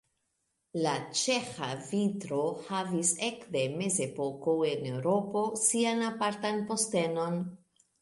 [0.85, 2.39] La ĉeĥa vitro
[2.71, 7.43] havis ekde mezepoko en Eŭropo sian apartan postenon.